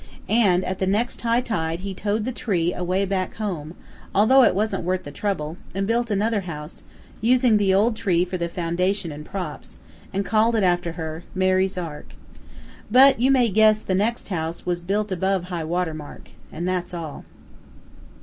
And 0.29 0.65
at 0.65 0.79
the 0.79 0.87
next 0.87 1.21
high 1.21 1.41
tide 1.41 1.81
he 1.81 1.93
towed 1.93 2.25
the 2.25 2.31
tree 2.31 2.73
away 2.73 3.05
back 3.05 3.35
home, 3.35 3.75
although 4.15 4.41
it 4.41 4.55
wasn't 4.55 4.83
worth 4.83 5.03
the 5.03 5.11
trouble, 5.11 5.57
and 5.75 5.85
built 5.85 6.09
another 6.09 6.41
house, 6.41 6.81
using 7.21 7.57
the 7.57 7.71
old 7.71 7.95
tree 7.95 8.25
for 8.25 8.35
the 8.35 8.49
foundation 8.49 9.11
and 9.11 9.23
props, 9.23 9.77
and 10.11 10.25
called 10.25 10.55
it 10.55 10.63
after 10.63 10.93
her, 10.93 11.23
"Mary's 11.35 11.77
Ark!" 11.77 12.13
But 12.89 13.19
you 13.19 13.29
may 13.29 13.49
guess 13.49 13.83
the 13.83 13.93
next 13.93 14.29
house 14.29 14.65
was 14.65 14.79
built 14.79 15.11
above 15.11 15.43
high 15.43 15.65
water 15.65 15.93
mark. 15.93 16.29
And 16.51 16.67
that's 16.67 16.95
all. 16.95 17.23